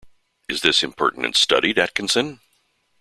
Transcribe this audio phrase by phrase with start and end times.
[0.49, 2.39] Is this impertinence studied, Atkinson?